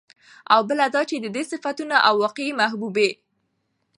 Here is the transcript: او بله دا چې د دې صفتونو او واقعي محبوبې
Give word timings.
او 0.53 0.61
بله 0.69 0.85
دا 0.95 1.01
چې 1.09 1.15
د 1.19 1.27
دې 1.35 1.43
صفتونو 1.51 1.95
او 2.07 2.13
واقعي 2.23 2.51
محبوبې 2.61 3.09